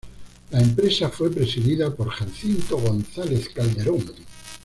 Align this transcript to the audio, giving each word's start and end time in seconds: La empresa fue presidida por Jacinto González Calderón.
La 0.49 0.59
empresa 0.59 1.09
fue 1.09 1.29
presidida 1.29 1.93
por 1.95 2.09
Jacinto 2.09 2.77
González 2.79 3.49
Calderón. 3.49 4.03